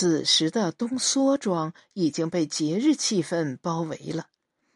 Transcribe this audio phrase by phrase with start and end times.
[0.00, 4.28] 此时的东梭庄已经被节日气氛包围了，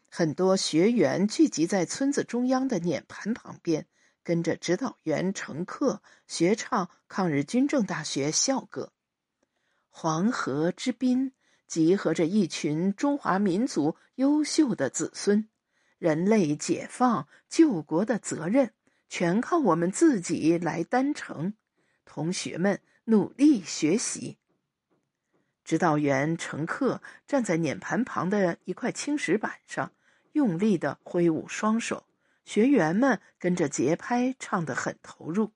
[0.09, 3.87] 很多学员聚集在村子中央的碾盘旁边，
[4.21, 8.91] 跟着指导员乘客学唱抗日军政大学校歌。
[9.89, 11.31] 黄河之滨
[11.69, 15.47] 集合着一群中华民族优秀的子孙，
[15.99, 18.73] 人类解放救国的责任
[19.07, 21.53] 全靠我们自己来担承。
[22.03, 24.37] 同学们努力学习。
[25.63, 29.91] 指导员乘客站在碾盘旁的一块青石板上，
[30.33, 32.05] 用力的挥舞双手。
[32.45, 35.53] 学员们跟着节拍唱得很投入。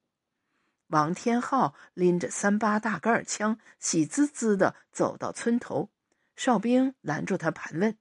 [0.88, 5.90] 王天浩拎着三八大盖枪，喜滋滋的走到村头。
[6.38, 7.98] 哨兵拦住他盘问：“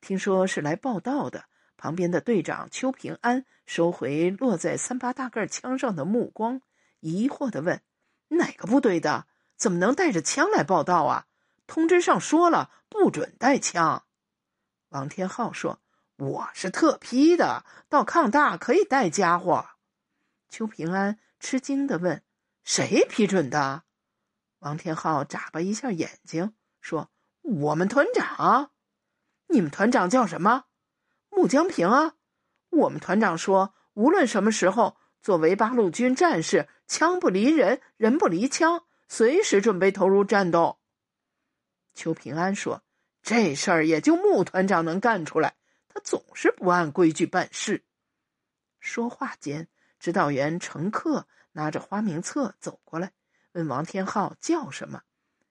[0.00, 1.44] 听说是来报道的。”
[1.76, 6.62] 旁边的队长邱平安收回落在三八大盖枪上的目光，
[7.00, 7.82] 疑惑的问
[8.28, 9.26] ：“哪个部队的？
[9.56, 11.26] 怎么能带着枪来报道啊？”
[11.72, 14.04] 通知上说了，不准带枪。
[14.90, 15.80] 王天浩说
[16.20, 19.64] ：“我是特批的，到抗大可以带家伙。”
[20.50, 22.22] 邱平安吃惊的问
[22.62, 23.84] ：“谁批准的？”
[24.60, 27.08] 王天浩眨巴一下眼睛说
[27.40, 28.72] ：“我们团长。
[29.48, 30.64] ”“你们团长叫什么
[31.32, 32.16] ？”“穆江平啊。
[32.68, 40.80] ”“我们团长说，无论什么时候，作为八路军战士，枪不离人，人不离枪，随时准备投入战斗。”
[41.94, 42.82] 邱平安说
[43.22, 45.54] ：“这事儿也就穆团长能干出来，
[45.88, 47.84] 他总是不按规矩办事。”
[48.80, 53.12] 说话间，指导员乘客拿着花名册走过来，
[53.52, 55.02] 问王天浩叫什么，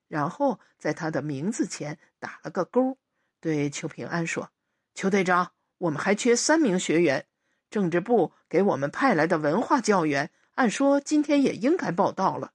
[0.07, 2.97] 然后在他的名字前打了个勾，
[3.39, 4.49] 对邱平安说
[4.93, 7.25] ：“邱队长，我们还缺三名学员，
[7.69, 12.51] 政治部给我们派来的文化教员，按说今天也应该报到了。”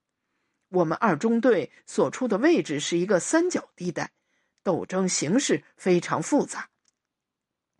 [0.69, 4.11] 我们二中队所处的位置是一个三角地带，
[4.63, 6.69] 斗争形势非常复杂。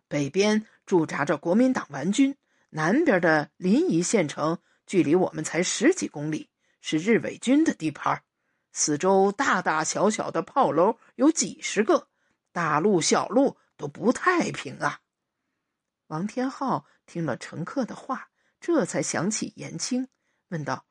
[0.08, 2.36] 北边驻扎着国民党顽军，
[2.70, 6.48] 南边的临沂县城距离我们才十几公里，
[6.80, 8.22] 是日伪军的地盘。
[8.72, 12.08] 四周大大小小的炮楼有几十个，
[12.52, 15.00] 大路小路都不太平啊。
[16.06, 20.08] 王天浩听了乘客的话，这才想起严青，
[20.48, 20.87] 问道。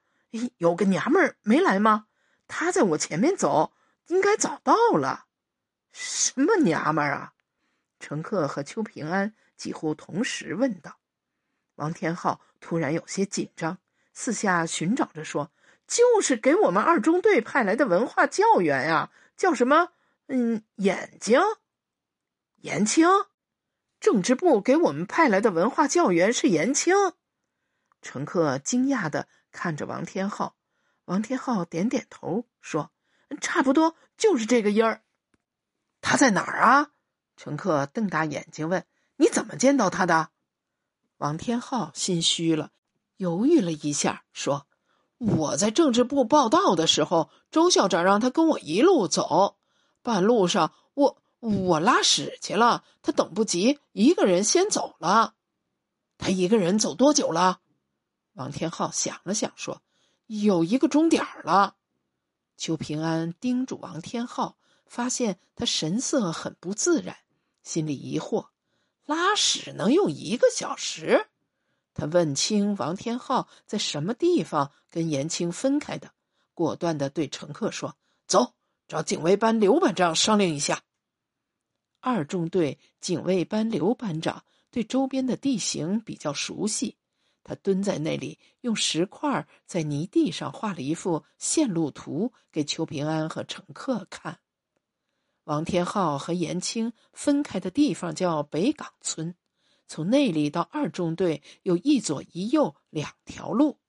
[0.58, 2.08] 有个娘们儿没来吗？
[2.48, 3.74] 她在我前面走，
[4.08, 5.26] 应该早到了。
[5.92, 7.34] 什么娘们儿啊？
[8.00, 11.00] 乘客和邱平安几乎同时问道。
[11.76, 13.80] 王天浩突然有些紧张，
[14.14, 15.52] 四下寻找着说
[15.88, 19.92] ：“就是给我们二中队派来的文化教员呀，叫什么？
[20.28, 21.40] 嗯，眼睛，
[22.58, 23.08] 严青。
[24.00, 26.96] 政治部给我们派来的文化教员是严青。”
[28.08, 29.28] 乘客惊讶的。
[29.52, 30.56] 看着王天浩，
[31.06, 32.90] 王天浩点点头说
[33.42, 35.02] ：“差不多就是这个音儿。”
[36.00, 36.92] 他在哪儿啊？
[37.36, 38.86] 乘客瞪大眼睛问
[39.18, 40.30] ：“你怎么见到他的？”
[41.18, 42.72] 王天浩心虚了，
[43.18, 44.68] 犹豫了一下，说
[45.18, 49.58] ：“我在政治部报道的时候，周校长让他跟我一路走。
[50.02, 55.34] 半路上，我我拉屎去了，他等不及，一个人先走了。
[56.18, 57.60] 他一个人走多久了？”
[58.38, 59.82] 王天浩想了想，说
[60.28, 61.76] ：“有一个钟点了。”
[62.56, 67.18] 邱平安叮嘱王天浩，发现他神色很不自然，
[67.64, 68.50] 心里疑惑
[69.06, 71.30] ：“拉屎能用一个小时？”
[71.96, 76.12] 他问清王天浩在什么地方跟严青分开的，
[76.54, 78.54] 果断的对乘客说：“走，
[78.88, 80.84] 找警卫班刘班长商量一下。”
[82.00, 86.97] 二中队警卫班刘班长对周边的地形比较熟悉。
[87.48, 94.40] 他蹲在那里，用石块在泥地上画了一幅线路图给邱平安和乘客看。
[95.46, 99.34] 王天浩和严青分开的地方叫北岗村，
[99.88, 103.80] 从那里到二中队有一左一右两条路，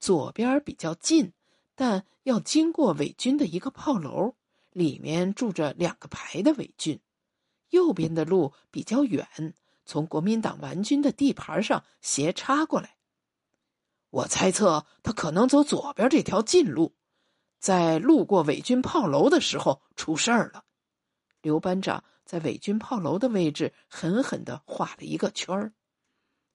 [0.00, 1.32] 左边比较近，
[1.76, 4.34] 但要经过伪军的一个炮楼，
[4.72, 6.98] 里面住着两个排的伪军；
[7.70, 9.54] 右边的路比较远，
[9.84, 12.96] 从国民党顽军的地盘上斜插过来。
[14.10, 16.94] 我猜测他可能走左边这条近路，
[17.58, 20.64] 在路过伪军炮楼的时候出事儿了。
[21.42, 25.72] 刘班长在伪军炮楼的位置狠狠的画了一个圈儿。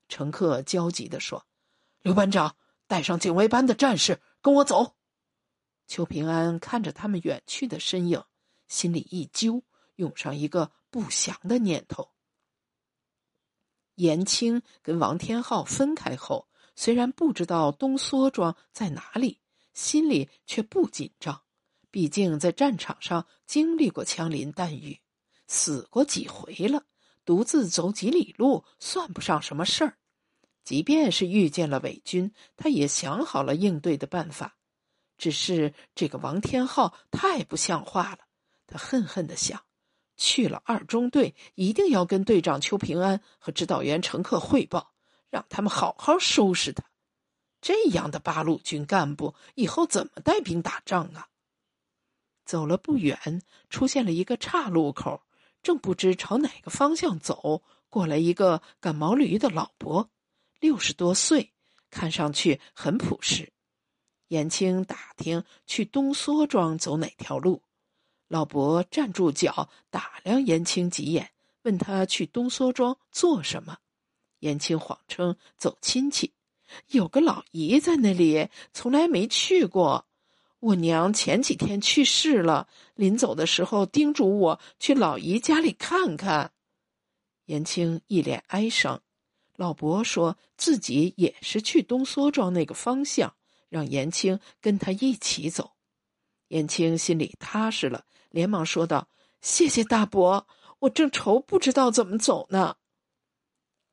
[0.08, 1.46] 乘客焦急的说
[2.02, 2.56] ：“刘班长，
[2.88, 4.96] 带上警卫班的战士跟我走。”
[5.88, 8.24] 邱平安看着他们远去的身影，
[8.68, 9.64] 心里一揪，
[9.96, 12.10] 涌上一个不祥的念头。
[13.96, 16.48] 严青跟王天浩分开后。
[16.84, 19.40] 虽然不知道东梭庄在哪里，
[19.72, 21.44] 心里却不紧张。
[21.92, 25.00] 毕竟在战场上经历过枪林弹雨，
[25.46, 26.86] 死过几回了，
[27.24, 30.00] 独自走几里路算不上什么事儿。
[30.64, 34.58] 即便是遇见了伪军，他也想好了应对的办法。
[35.20, 38.22] 只是这个王天浩太不像话了，
[38.66, 39.62] 他恨恨的想：
[40.18, 44.91] 去了二中队，一定要跟队长邱平安和指导员陈克汇报，
[45.32, 46.84] 让他们好好收拾他。
[47.60, 51.30] 这样的八路军干部以后怎么带兵打仗啊？
[52.44, 55.24] 走了不远，出现了一个岔路口，
[55.62, 60.10] 正不知朝哪个方向走，过来一个赶毛驴的老伯。
[60.60, 61.54] 六十多岁，
[61.90, 63.54] 看上去很朴实。
[64.28, 67.64] 严青打听去东梭庄走哪条路，
[68.28, 71.32] 老伯站住脚打量严青几眼，
[71.64, 73.78] 问他去东梭庄做什么。
[74.42, 76.34] 严青谎称走亲戚，
[76.90, 80.06] 有个老姨在那里，从来没去过。
[80.60, 86.52] 我娘前几天去世了，临走的时候叮嘱我去老姨家里看看。
[87.46, 89.02] 严青一脸哀伤。
[89.56, 93.36] 老伯说自己也是去东梭庄那个方向，
[93.70, 95.72] 让严青跟他一起走。
[96.48, 99.08] 严青心里踏实了，连忙说道
[99.42, 100.48] ：“谢谢大伯，
[100.80, 102.78] 我正愁不知道怎么走呢。”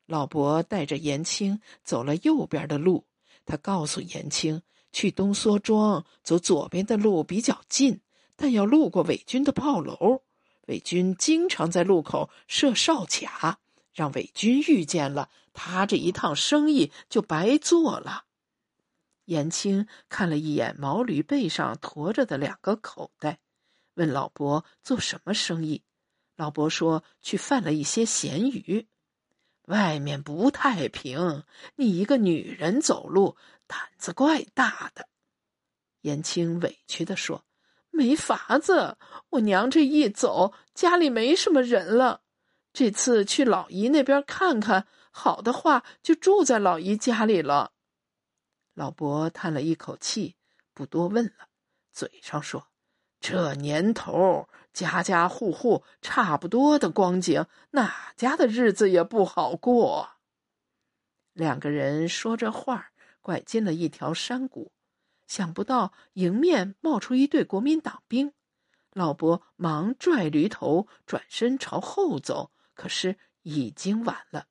[0.09, 3.05] 老伯带着严青走了右边的路，
[3.45, 8.01] 他告诉严青，去东梭庄走左边的路比较近，
[8.35, 10.23] 但要路过伪军的炮楼，
[10.65, 13.59] 伪军经常在路口设哨卡。
[13.93, 18.23] 让伪军遇见了他，这一趟生意就白做了。
[19.25, 23.37] 严青看了一眼毛驴背上驮着的两个口袋，
[23.93, 25.83] 问老伯做什么生意。
[26.35, 28.87] 老伯说去贩了一些咸鱼。
[29.69, 31.43] 外面不太平，
[31.75, 33.37] 你一个女人走路
[33.67, 35.07] 胆子怪大的。
[36.01, 37.45] 严青委屈的说
[37.91, 38.97] ：“没法子，
[39.29, 42.21] 我娘这一走，家里没什么人了。”
[42.73, 47.73] 这次去老姨那边看看，好的话就住在老姨家里了。
[48.73, 50.35] 老伯叹了一口气，
[50.73, 51.49] 不多问了，
[51.91, 52.69] 嘴上说
[53.21, 60.11] ：“这年头，家家户户差不多的光景，哪家的日子也不好过。”
[61.33, 64.71] 两个人说着话，拐进了一条山谷，
[65.27, 68.33] 想不到迎面冒出一队国民党兵，
[68.93, 72.51] 老伯忙拽驴头，转身朝后走。
[72.73, 74.47] 可是已经晚了，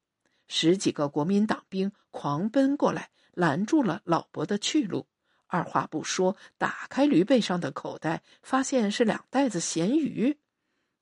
[0.47, 5.07] 十几个国民党兵狂奔过来，拦住了老伯的去路。
[5.49, 10.39] 二话不说，打开驴背上的口袋，发现是两袋子咸鱼。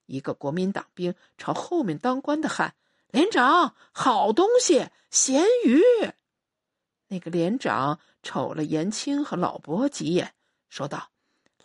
[0.06, 2.74] 一个国民党兵朝后面当官的喊
[3.10, 5.82] ：“连长，好东西，咸鱼！”
[7.08, 10.34] 那个连长瞅了严青和老伯几眼，
[10.68, 11.10] 说道：“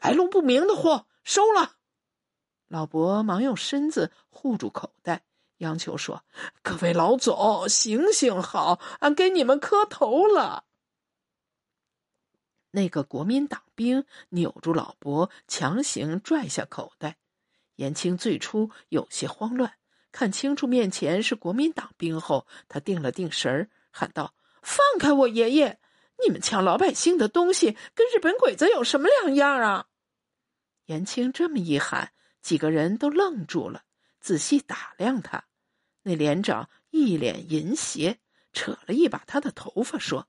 [0.01, 1.77] 来路不明的货，收了。”
[2.67, 5.23] 老伯忙用身子护住口袋。
[5.57, 6.23] 央求说
[6.63, 10.63] ：“各位老总，行行好，俺给你们磕头了。”
[12.71, 17.17] 那个国民党兵扭住老伯，强行拽下口袋。
[17.75, 19.73] 严青最初有些慌乱，
[20.11, 25.79] 看清楚面前是国民党兵后，他定了定神儿，喊道：“放开我爷爷！
[26.23, 29.87] 你们抢老百姓的东西，跟日本鬼子有什么两样啊？”
[30.85, 33.83] 严青这么一喊，几个人都愣住了，
[34.19, 35.45] 仔细打量他。
[36.03, 38.19] 那连长一脸淫邪，
[38.53, 40.27] 扯了一把他的头发，说：“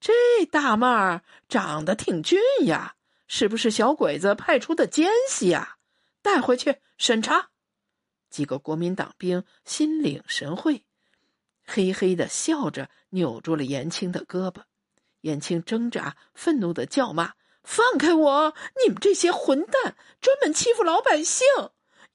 [0.00, 2.94] 这大妹儿长得挺俊呀，
[3.26, 5.76] 是不是小鬼子派出的奸细呀？
[6.22, 7.50] 带回去审查。”
[8.30, 10.84] 几个国民党兵心领神会，
[11.64, 14.62] 嘿嘿的笑着，扭住了严青的胳膊。
[15.22, 17.32] 严青挣扎，愤怒的叫骂
[17.64, 18.54] ：“放开我！
[18.84, 21.44] 你们这些混蛋，专门欺负老百姓！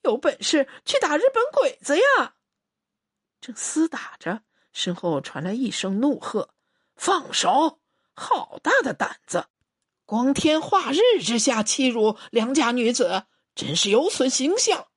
[0.04, 2.36] 有本事去打日本鬼子呀！”
[3.42, 6.50] 正厮打着，身后传来一声怒喝
[6.96, 7.80] ：“放手！
[8.14, 9.48] 好大的胆子！
[10.06, 14.88] 光天化日之下欺辱良家女子，真是有损形象！”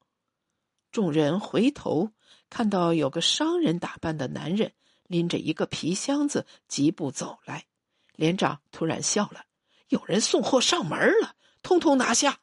[0.93, 2.13] 众人回头
[2.51, 4.73] 看到有个商人打扮的男人
[5.05, 7.67] 拎着一个皮箱子疾步走来，
[8.15, 9.45] 连长突然笑了
[9.89, 12.41] ：“有人送货上门了，通通拿下！”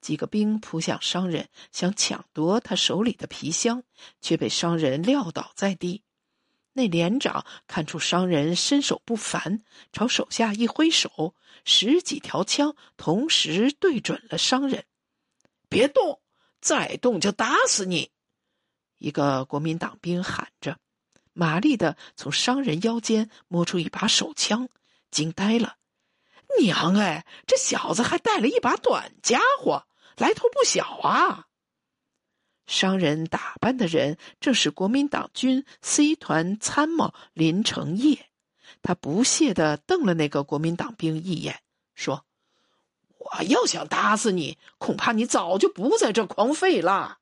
[0.00, 3.84] 几个兵扑向商人，想抢夺他手里的皮箱，
[4.20, 6.02] 却被商人撂倒在地。
[6.74, 9.62] 那连长看出商人身手不凡，
[9.92, 14.84] 朝手下一挥手，十几条枪同时对准了商人。
[15.68, 16.20] 别动，
[16.60, 18.10] 再动就打死你！
[18.98, 20.78] 一个国民党兵喊着，
[21.32, 24.68] 麻利的从商人腰间摸出一把手枪，
[25.10, 25.76] 惊呆了。
[26.60, 29.86] 娘哎，这小子还带了一把短家伙，
[30.16, 31.48] 来头不小啊！
[32.66, 38.30] 商人打扮的人正是国民党军 C 团参谋林成业，
[38.82, 41.60] 他不屑地瞪了那个国民党兵一眼，
[41.94, 42.24] 说
[43.18, 47.18] ：“我要想打死你，恐怕你早就不在这狂吠了。”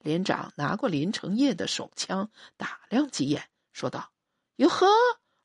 [0.00, 4.12] 连长拿过林成业的手枪，打量几眼，说道
[4.56, 4.86] ：“哟呵，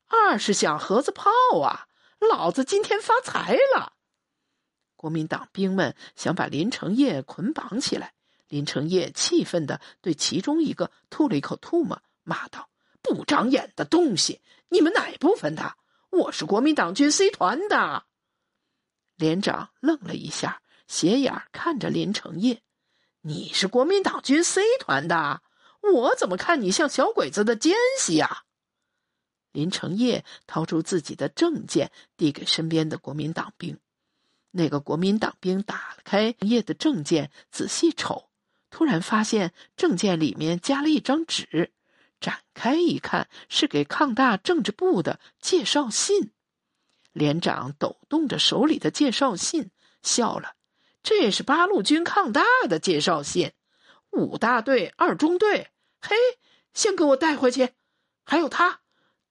[0.06, 1.88] 二十响盒子炮啊！
[2.20, 3.94] 老子今天发财了。”
[4.94, 8.14] 国民党兵们想把林成业捆绑起来。
[8.52, 12.68] 林成业气愤的对其中一个吐了一口唾沫，骂道
[13.00, 14.42] ：“不长眼的东西！
[14.68, 15.76] 你们哪部分的？
[16.10, 18.04] 我是国民党军 C 团的。”
[19.16, 22.60] 连长愣了一下，斜眼看着林成业
[23.22, 25.40] ：“你是国民党军 C 团的？
[25.80, 28.42] 我怎么看你像小鬼子的奸细呀？”
[29.52, 33.78] 林成业掏出自己的证件，递给身边的国民党兵。
[34.50, 38.28] 那个国民党兵打开叶的证件，仔细瞅。
[38.72, 41.70] 突然发现证件里面夹了一张纸，
[42.18, 46.32] 展开一看，是给抗大政治部的介绍信。
[47.12, 49.70] 连长抖动着手里的介绍信，
[50.02, 50.54] 笑了
[51.04, 53.52] ：“这是八路军抗大的介绍信，
[54.10, 56.16] 五大队、二中队，嘿，
[56.72, 57.74] 先给我带回去。
[58.24, 58.80] 还有他，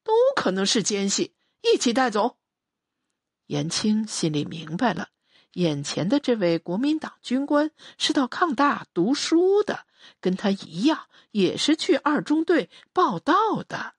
[0.04, 2.38] 都可能是奸细，一起带走。”
[3.48, 5.10] 严青心里明白了。
[5.54, 9.86] 眼前的这位国民党军官是到抗大读书的，
[10.20, 13.34] 跟他一样，也是去二中队报道
[13.68, 13.94] 的。